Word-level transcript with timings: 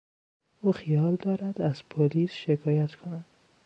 او 0.61 0.71
خیال 0.71 1.15
دارد 1.15 1.61
از 1.61 1.89
پلیس 1.89 2.31
شکایت 2.33 2.95
کند. 2.95 3.25